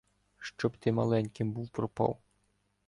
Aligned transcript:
Щоб 0.39 0.77
ти 0.77 0.91
маленьким 0.91 1.51
був 1.51 1.69
пропав! 1.69 2.19